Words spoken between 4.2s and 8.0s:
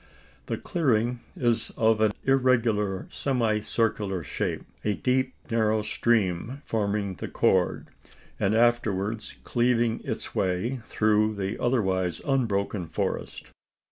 shape a deep narrow stream forming the chord,